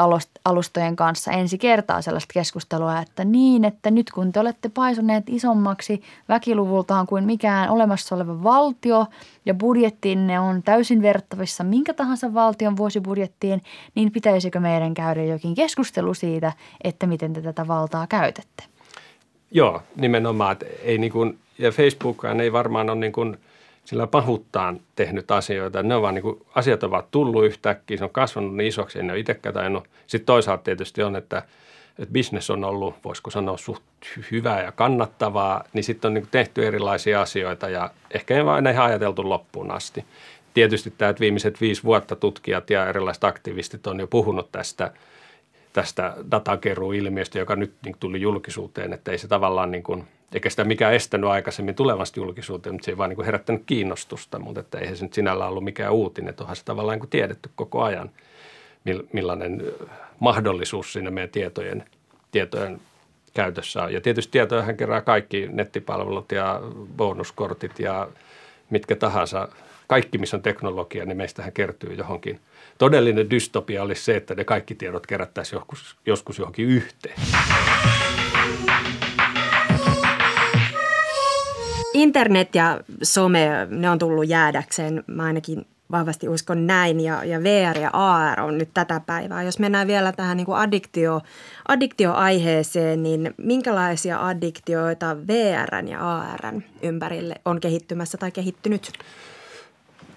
[0.45, 6.01] alustojen kanssa ensi kertaa sellaista keskustelua, että niin, että nyt kun te olette paisuneet isommaksi
[6.29, 9.05] väkiluvultaan kuin mikään olemassa oleva valtio
[9.45, 13.61] ja budjettinne on täysin verrattavissa minkä tahansa valtion vuosibudjettiin,
[13.95, 18.63] niin pitäisikö meidän käydä jokin keskustelu siitä, että miten te tätä valtaa käytätte?
[19.51, 20.57] Joo, nimenomaan.
[20.81, 23.37] Ei niin kuin, ja Facebookkaan ei varmaan ole niin kuin–
[23.85, 25.83] sillä pahuuttaan tehnyt asioita.
[25.83, 29.11] Ne on vaan niin kuin, asiat ovat tullut yhtäkkiä, se on kasvanut niin isoksi, en
[29.11, 29.87] ole itsekään tainnut.
[30.07, 31.37] Sitten toisaalta tietysti on, että,
[31.99, 33.83] että business on ollut, voisiko sanoa, suht
[34.31, 38.85] hyvää ja kannattavaa, niin sitten on niin tehty erilaisia asioita ja ehkä ei vaan ihan
[38.85, 40.05] ajateltu loppuun asti.
[40.53, 44.91] Tietysti tämä, että viimeiset viisi vuotta tutkijat ja erilaiset aktivistit on jo puhunut tästä,
[45.73, 50.63] tästä datakeruuilmiöstä, joka nyt niin tuli julkisuuteen, että ei se tavallaan niin kuin– eikä sitä
[50.63, 54.77] mikään estänyt aikaisemmin tulevasta julkisuuteen, mutta se ei vaan niin kuin herättänyt kiinnostusta, mutta että
[54.77, 58.09] eihän se nyt sinällä ollut mikään uutinen, että onhan se tavallaan niin tiedetty koko ajan,
[59.13, 59.63] millainen
[60.19, 61.85] mahdollisuus siinä meidän tietojen,
[62.31, 62.81] tietojen
[63.33, 63.93] käytössä on.
[63.93, 66.61] Ja tietysti tietoja kerää kaikki nettipalvelut ja
[66.97, 68.09] bonuskortit ja
[68.69, 69.47] mitkä tahansa.
[69.87, 72.39] Kaikki, missä on teknologia, niin meistähän kertyy johonkin.
[72.77, 77.19] Todellinen dystopia olisi se, että ne kaikki tiedot kerättäisiin joskus, joskus johonkin yhteen.
[81.93, 85.03] Internet ja some, ne on tullut jäädäkseen.
[85.07, 89.43] Mä ainakin vahvasti uskon näin ja, ja VR ja AR on nyt tätä päivää.
[89.43, 91.21] Jos mennään vielä tähän niin kuin addiktio,
[91.67, 98.91] addiktioaiheeseen, niin minkälaisia addiktioita VRn ja ARn ympärille on kehittymässä tai kehittynyt?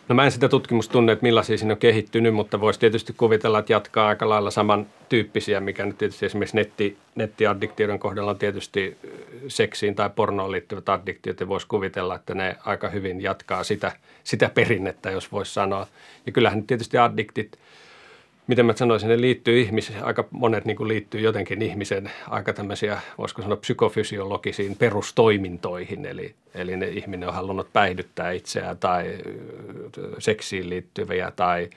[0.09, 3.59] No mä en sitä tutkimusta tunne, että millaisia siinä on kehittynyt, mutta voisi tietysti kuvitella,
[3.59, 8.97] että jatkaa aika lailla samantyyppisiä, mikä nyt tietysti esimerkiksi netti, nettiaddiktioiden kohdalla on tietysti
[9.49, 13.93] seksiin tai pornoon liittyvät addiktiot, ja voisi kuvitella, että ne aika hyvin jatkaa sitä,
[14.25, 15.87] sitä perinnettä, jos voisi sanoa.
[16.27, 17.59] Ja kyllähän tietysti addiktit–
[18.47, 23.01] miten mä sanoisin, ne liittyy ihmiseen, aika monet niin kuin liittyy jotenkin ihmisen aika tämmöisiä,
[23.19, 29.19] voisiko sanoa psykofysiologisiin perustoimintoihin, eli, eli ne ihminen on halunnut päihdyttää itseään tai
[30.19, 31.71] seksiin liittyviä tai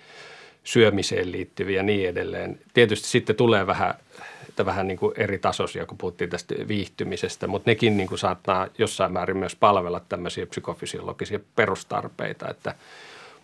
[0.63, 2.59] syömiseen liittyviä ja niin edelleen.
[2.73, 3.93] Tietysti sitten tulee vähän,
[4.49, 8.67] että vähän niin kuin eri tasoisia, kun puhuttiin tästä viihtymisestä, mutta nekin niin kuin saattaa
[8.77, 12.75] jossain määrin myös palvella tämmöisiä psykofysiologisia perustarpeita, että,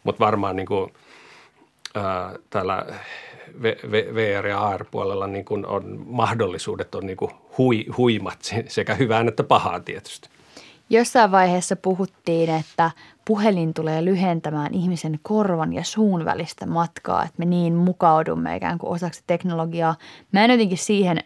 [0.04, 0.92] mutta varmaan niin kuin–
[1.96, 2.86] ää, täällä
[4.14, 9.44] VR- ja AR-puolella niin kuin on mahdollisuudet on niin kuin hui, huimat sekä hyvään että
[9.44, 10.30] pahaan tietysti.
[10.90, 12.92] Jossain vaiheessa puhuttiin, että
[13.26, 18.94] puhelin tulee lyhentämään ihmisen korvan ja suun välistä matkaa, että me niin mukaudumme ikään kuin
[18.94, 19.96] osaksi teknologiaa.
[20.32, 21.24] Mä en jotenkin siihen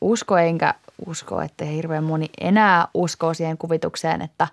[0.00, 0.74] usko enkä
[1.06, 4.48] usko, että hirveän moni enää uskoo siihen kuvitukseen, että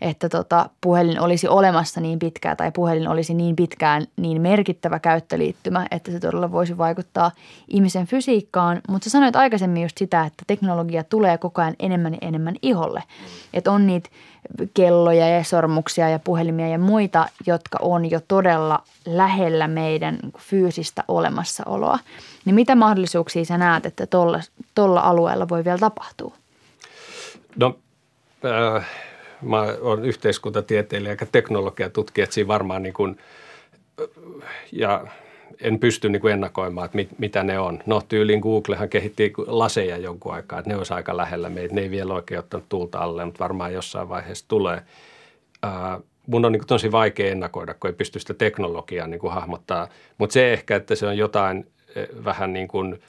[0.00, 5.86] että tota, puhelin olisi olemassa niin pitkään tai puhelin olisi niin pitkään niin merkittävä käyttöliittymä,
[5.90, 7.30] että se todella voisi vaikuttaa
[7.68, 8.80] ihmisen fysiikkaan.
[8.88, 13.02] Mutta sä sanoit aikaisemmin just sitä, että teknologia tulee koko ajan enemmän ja enemmän iholle.
[13.54, 14.10] Että on niitä
[14.74, 21.98] kelloja ja sormuksia ja puhelimia ja muita, jotka on jo todella lähellä meidän fyysistä olemassaoloa.
[22.44, 24.06] Niin mitä mahdollisuuksia sä näet, että
[24.74, 26.34] tuolla alueella voi vielä tapahtua?
[27.56, 27.78] No,
[28.76, 28.86] äh,
[29.44, 33.18] mä olen yhteiskuntatieteilijä ja teknologiatutkija, että siinä varmaan niin kuin,
[34.72, 35.06] ja
[35.60, 37.82] en pysty niin kuin ennakoimaan, että mit, mitä ne on.
[37.86, 41.74] No tyyliin Googlehan kehitti laseja jonkun aikaa, että ne olisi aika lähellä meitä.
[41.74, 44.82] Ne ei vielä oikein ottanut tulta alle, mutta varmaan jossain vaiheessa tulee.
[45.62, 49.88] Ää, mun on niin tosi vaikea ennakoida, kun ei pysty sitä teknologiaa niin kuin hahmottaa.
[50.18, 52.98] Mutta se ehkä, että se on jotain e, vähän niin kuin–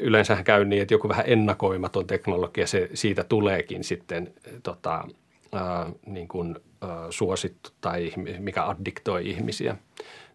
[0.00, 4.32] yleensä käy niin, että joku vähän ennakoimaton teknologia, se, siitä tuleekin sitten
[4.62, 5.04] tota,
[5.52, 9.76] ää, niin kuin, ää, suosittu tai mikä addiktoi ihmisiä.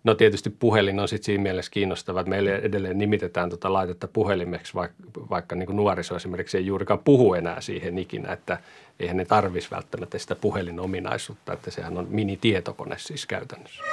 [0.04, 4.74] No tietysti puhelin on sitten siinä mielessä kiinnostava, että meille edelleen nimitetään tuota laitetta puhelimeksi,
[4.74, 8.58] vaikka, vaikka niin kuin nuoriso esimerkiksi ei juurikaan puhu enää siihen ikinä, että
[9.00, 13.84] eihän ne tarvitsisi välttämättä sitä puhelinominaisuutta, että sehän on mini-tietokone siis käytännössä.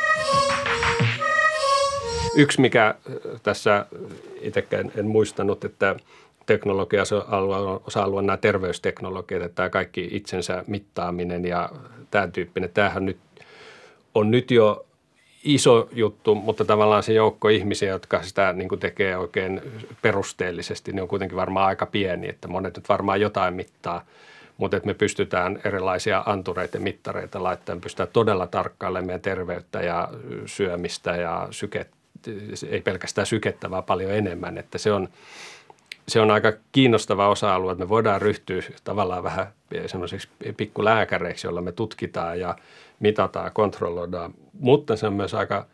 [2.37, 2.95] Yksi, mikä
[3.43, 3.87] tässä
[4.41, 5.97] itsekään en muistanut, että
[6.47, 7.03] teknologia
[7.87, 11.71] osa-alue on nämä terveysteknologiat, että tämä kaikki itsensä mittaaminen ja
[12.11, 12.71] tämä tyyppinen.
[12.75, 13.19] Tämähän nyt
[14.15, 14.87] on nyt jo
[15.45, 19.61] iso juttu, mutta tavallaan se joukko ihmisiä, jotka sitä niin kuin tekee oikein
[20.03, 24.05] perusteellisesti, niin on kuitenkin varmaan aika pieni, että monet nyt varmaan jotain mittaa,
[24.57, 30.09] mutta että me pystytään erilaisia antureita ja mittareita laittamaan, pystytään todella tarkkailemaan meidän terveyttä ja
[30.47, 31.89] syömistä ja syket,
[32.71, 35.09] ei pelkästään sykettä, vaan paljon enemmän, että se on,
[36.09, 39.47] se on aika kiinnostava osa-alue, että me voidaan ryhtyä tavallaan vähän
[39.87, 42.57] semmoiseksi pikkulääkäreiksi, jolla me tutkitaan ja
[43.01, 45.67] mitataan kontrolloidaan, mutta se on myös aika,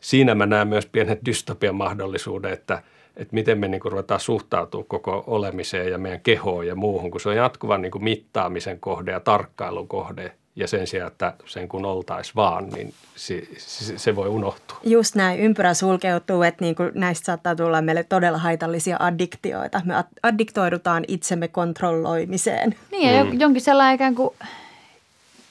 [0.00, 2.82] siinä mä näen myös pienet dystopian mahdollisuuden, että,
[3.16, 7.20] että miten me niin kuin ruvetaan suhtautua koko olemiseen ja meidän kehoon ja muuhun, kun
[7.20, 11.68] se on jatkuvan niin kuin mittaamisen kohde ja tarkkailun kohde ja sen sijaan, että sen
[11.68, 14.78] kun oltaisi vaan, niin se, se, se voi unohtua.
[14.84, 19.80] Just näin, ympyrä sulkeutuu, että niin kuin näistä saattaa tulla meille todella haitallisia addiktioita.
[19.84, 22.74] Me addiktoidutaan itsemme kontrolloimiseen.
[22.90, 23.40] Niin, ja mm.
[23.40, 24.34] jonkin sellainen ikään kuin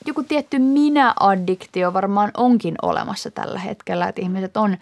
[0.05, 4.77] joku tietty minä-addiktio varmaan onkin olemassa tällä hetkellä, että ihmiset on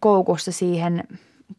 [0.00, 1.04] koukussa siihen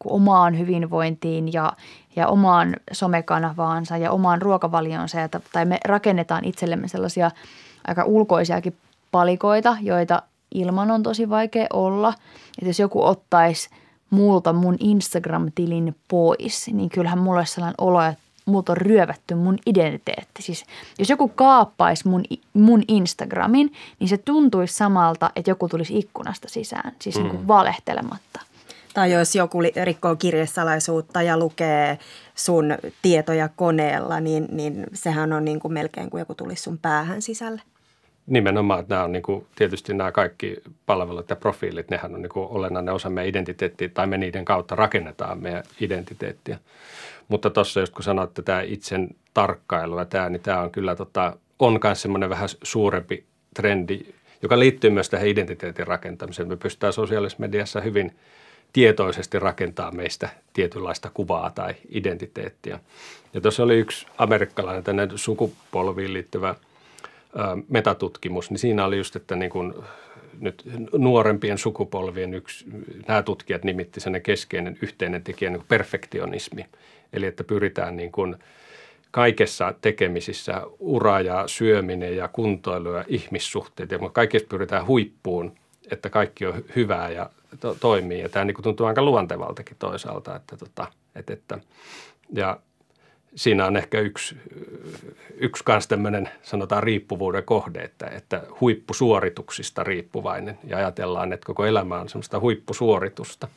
[0.04, 1.72] omaan hyvinvointiin ja,
[2.16, 5.20] ja omaan somekanavaansa ja omaan ruokavalionsa.
[5.20, 7.30] Ja, tai me rakennetaan itsellemme sellaisia–
[7.88, 8.76] aika ulkoisiakin
[9.10, 10.22] palikoita, joita
[10.54, 12.14] ilman on tosi vaikea olla.
[12.58, 13.68] Että jos joku ottaisi
[14.10, 19.58] multa mun Instagram-tilin pois, niin kyllähän mulla olisi sellainen olo, että multa on ryövätty mun
[19.66, 20.42] identiteetti.
[20.42, 20.64] Siis
[20.98, 26.92] jos joku kaappaisi mun, mun Instagramin, niin se tuntuisi samalta, että joku tulisi ikkunasta sisään,
[27.00, 27.22] siis mm.
[27.22, 28.40] niin kuin valehtelematta.
[28.94, 31.98] Tai jos joku rikkoo kirjesalaisuutta ja lukee
[32.34, 37.22] sun tietoja koneella, niin, niin sehän on niin kuin melkein kuin joku tulisi sun päähän
[37.22, 37.62] sisälle.
[38.28, 42.30] Nimenomaan, että nämä on niin kuin, tietysti nämä kaikki palvelut ja profiilit, nehän on niin
[42.30, 46.58] kuin olennainen osa meidän identiteettiä tai me niiden kautta rakennetaan meidän identiteettiä.
[47.28, 50.96] Mutta tuossa just kun sanoit, että tämä itsen tarkkailu ja tämä, niin tämä on kyllä
[50.96, 54.00] tota, on myös semmoinen vähän suurempi trendi,
[54.42, 56.48] joka liittyy myös tähän identiteetin rakentamiseen.
[56.48, 58.16] Me pystytään sosiaalisessa mediassa hyvin
[58.72, 62.80] tietoisesti rakentaa meistä tietynlaista kuvaa tai identiteettiä.
[63.34, 66.54] Ja tuossa oli yksi amerikkalainen tänne sukupolviin liittyvä–
[67.68, 69.74] metatutkimus, niin siinä oli just, että niin kuin
[70.40, 72.66] nyt nuorempien sukupolvien yksi,
[73.08, 76.66] nämä tutkijat nimitti sen keskeinen yhteinen tekijä niin perfektionismi.
[77.12, 78.36] Eli että pyritään niin kuin
[79.10, 85.54] kaikessa tekemisissä, ura ja syöminen ja kuntoilu ja ihmissuhteet, ja kaikessa pyritään huippuun,
[85.90, 88.20] että kaikki on hyvää ja to- toimii.
[88.20, 91.58] Ja tämä niin kuin tuntuu aika luontevaltakin toisaalta, että, tota, että, että
[92.32, 92.60] ja
[93.34, 94.36] siinä on ehkä yksi,
[95.34, 102.00] yksi kanssa tämmöinen sanotaan riippuvuuden kohde, että, että huippusuorituksista riippuvainen ja ajatellaan, että koko elämä
[102.00, 103.48] on semmoista huippusuoritusta.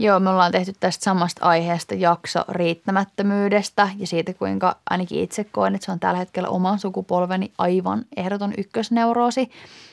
[0.00, 5.74] Joo, me ollaan tehty tästä samasta aiheesta jakso riittämättömyydestä ja siitä, kuinka ainakin itse koen,
[5.74, 9.50] että se on tällä hetkellä oman sukupolveni aivan ehdoton ykkösneuroosi.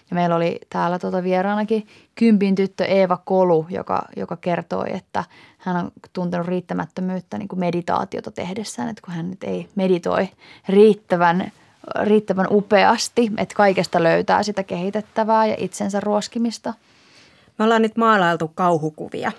[0.09, 5.23] Ja meillä oli täällä tuota vieraanakin kympin tyttö Eeva Kolu, joka, joka kertoi, että
[5.65, 10.29] hän on tuntenut riittämättömyyttä niin kuin meditaatiota tehdessään, että kun hän nyt ei meditoi
[10.69, 11.51] riittävän,
[12.03, 16.73] riittävän upeasti, että kaikesta löytää sitä kehitettävää ja itsensä ruoskimista.
[17.59, 19.31] Me ollaan nyt maalailtu kauhukuvia.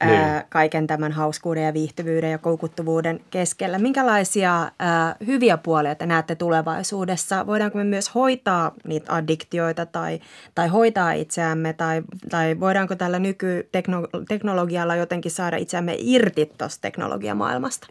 [0.00, 3.78] Ää, kaiken tämän hauskuuden ja viihtyvyyden ja koukuttuvuuden keskellä.
[3.78, 7.46] Minkälaisia ää, hyviä puolia te näette tulevaisuudessa?
[7.46, 10.20] Voidaanko me myös hoitaa niitä addiktioita tai,
[10.54, 17.86] tai hoitaa itseämme tai, tai voidaanko tällä nykyteknologialla jotenkin saada itseämme irti tuosta teknologiamaailmasta?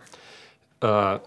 [0.83, 1.19] Öö,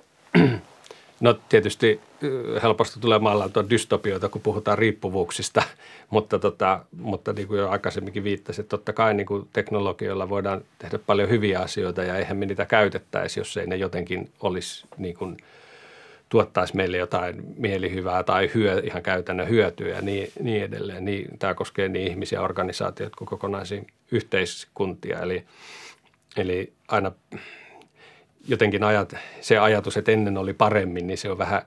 [1.21, 5.63] no tietysti ö, helposti tulee maalautua dystopioita, kun puhutaan riippuvuuksista,
[6.11, 10.61] mutta, tota, mutta niin kuin jo aikaisemminkin viittasin, että totta kai niin kuin teknologioilla voidaan
[10.79, 15.17] tehdä paljon hyviä asioita ja eihän me niitä käytettäisi, jos ei ne jotenkin olisi niin
[15.17, 15.37] kuin,
[16.29, 21.05] tuottaisi meille jotain mielihyvää tai hyö, ihan käytännön hyötyä ja niin, niin edelleen.
[21.05, 25.21] Niin, tämä koskee niin ihmisiä, organisaatioita kuin kokonaisia yhteiskuntia.
[25.21, 25.45] Eli,
[26.37, 27.13] eli aina
[28.49, 31.63] jotenkin ajat, se ajatus, että ennen oli paremmin, niin se on vähän,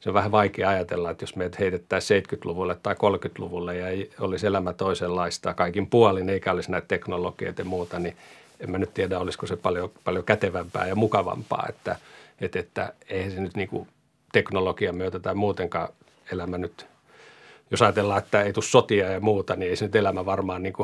[0.00, 4.72] se on vähän vaikea ajatella, että jos meidät heitettäisiin 70-luvulle tai 30-luvulle ja olisi elämä
[4.72, 8.16] toisenlaista kaikin puolin, eikä olisi näitä teknologioita ja muuta, niin
[8.60, 11.96] en mä nyt tiedä, olisiko se paljon, paljon kätevämpää ja mukavampaa, että,
[12.40, 13.88] että, että eihän se nyt niin kuin
[14.32, 15.88] teknologian myötä tai muutenkaan
[16.32, 16.86] elämä nyt,
[17.72, 20.74] jos ajatellaan, että ei tule sotia ja muuta, niin ei se nyt elämä varmaan niin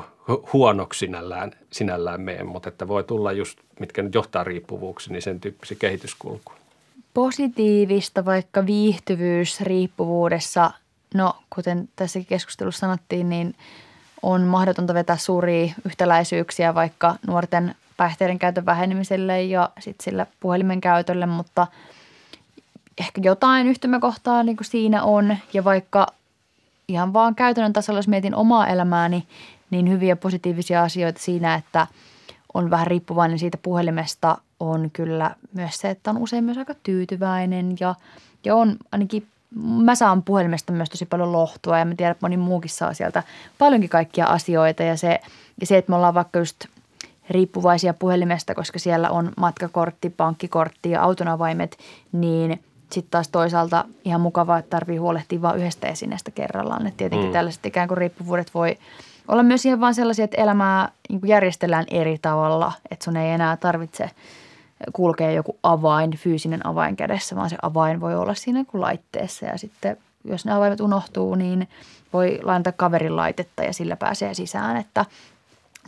[0.53, 5.41] huonoksi sinällään, sinällään mene, mutta että voi tulla just, mitkä nyt johtaa riippuvuuksiin, niin sen
[5.41, 6.59] tyyppisiä kehityskulkuja.
[7.15, 10.71] Positiivista vaikka viihtyvyys riippuvuudessa,
[11.15, 13.55] no kuten tässäkin keskustelussa sanottiin, niin
[14.23, 21.27] on mahdotonta vetää suuria yhtäläisyyksiä vaikka nuorten päihteiden käytön vähenemiselle ja sitten sillä puhelimen käytölle,
[21.27, 21.67] mutta
[23.01, 26.07] ehkä jotain yhtymäkohtaa niin kuin siinä on ja vaikka
[26.89, 29.27] ihan vaan käytännön tasolla, jos mietin omaa elämääni,
[29.71, 31.87] niin hyviä positiivisia asioita siinä, että
[32.55, 37.77] on vähän riippuvainen siitä puhelimesta, on kyllä myös se, että on usein myös aika tyytyväinen
[37.81, 37.95] ja,
[38.45, 42.37] ja on ainakin mä saan puhelimesta myös tosi paljon lohtua ja mä tiedän, että moni
[42.37, 43.23] muukin saa sieltä
[43.59, 45.21] paljonkin kaikkia asioita ja se,
[45.61, 46.65] ja se että me ollaan vaikka just
[47.31, 51.79] riippuvaisia puhelimesta, koska siellä on matkakortti, pankkikortti ja autonavaimet,
[52.13, 52.61] niin
[52.93, 56.87] sitten taas toisaalta ihan mukavaa, että tarvii huolehtia vain yhdestä esineestä kerrallaan.
[56.87, 57.33] Et tietenkin mm.
[57.33, 58.79] tällaiset ikään kuin riippuvuudet voi
[59.29, 63.57] olla myös ihan vaan sellaisia, että elämää niin järjestellään eri tavalla, että sun ei enää
[63.57, 64.11] tarvitse
[64.93, 69.59] kulkea joku avain, fyysinen avain kädessä, vaan se avain voi olla siinä kuin laitteessa ja
[69.59, 71.69] sitten jos ne avaimet unohtuu, niin
[72.13, 75.05] voi lainata kaverin laitetta ja sillä pääsee sisään, että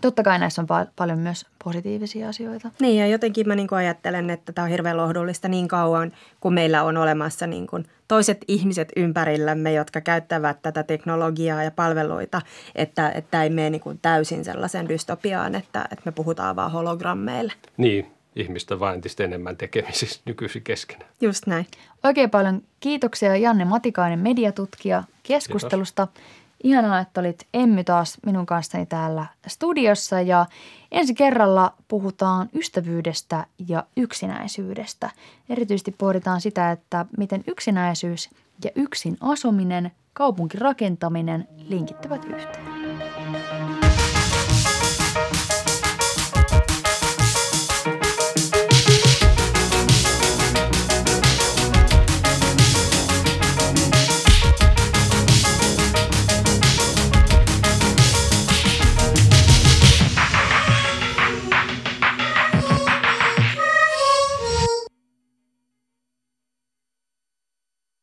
[0.00, 2.70] totta kai näissä on pa- paljon myös positiivisia asioita.
[2.80, 6.54] Niin ja jotenkin mä niin kuin ajattelen, että tämä on hirveän lohdullista niin kauan, kun
[6.54, 12.42] meillä on olemassa niin kuin toiset ihmiset ympärillämme, jotka käyttävät tätä teknologiaa ja palveluita,
[12.74, 17.52] että, että ei mene niin kuin täysin sellaisen dystopiaan, että, että me puhutaan vaan hologrammeille.
[17.76, 21.10] Niin, ihmistä vain entistä enemmän tekemisissä nykyisin keskenään.
[21.20, 21.66] Just näin.
[22.04, 26.06] Oikein paljon kiitoksia Janne Matikainen, mediatutkija, keskustelusta.
[26.06, 26.39] Kiitos.
[26.64, 30.46] Ihanaa, että olit Emmy taas minun kanssani täällä studiossa ja
[30.92, 35.10] ensi kerralla puhutaan ystävyydestä ja yksinäisyydestä.
[35.48, 38.30] Erityisesti pohditaan sitä, että miten yksinäisyys
[38.64, 42.79] ja yksin asuminen, kaupunkirakentaminen linkittyvät yhteen.